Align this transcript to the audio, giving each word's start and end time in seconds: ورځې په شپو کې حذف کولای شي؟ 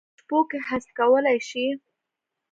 ورځې 0.03 0.09
په 0.15 0.19
شپو 0.19 0.37
کې 0.49 0.59
حذف 0.67 0.89
کولای 0.99 1.39
شي؟ 1.49 1.65